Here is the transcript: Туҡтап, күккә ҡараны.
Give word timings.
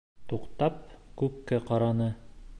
Туҡтап, 0.31 0.79
күккә 1.23 1.61
ҡараны. 1.71 2.13